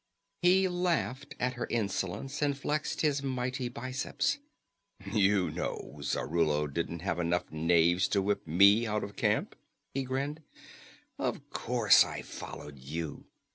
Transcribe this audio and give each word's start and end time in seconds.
He 0.41 0.67
laughed 0.67 1.35
at 1.39 1.53
her 1.53 1.67
insolence 1.69 2.41
and 2.41 2.57
flexed 2.57 3.01
his 3.01 3.21
mighty 3.21 3.69
biceps. 3.69 4.39
"You 5.05 5.51
know 5.51 5.99
Zarallo 6.01 6.65
didn't 6.65 7.03
have 7.03 7.19
enough 7.19 7.51
knaves 7.51 8.07
to 8.07 8.21
whip 8.23 8.47
me 8.47 8.87
out 8.87 9.03
of 9.03 9.15
camp," 9.15 9.55
he 9.93 10.01
grinned. 10.01 10.41
"Of 11.19 11.51
course 11.51 12.03
I 12.03 12.23
followed 12.23 12.79
you. 12.79 13.25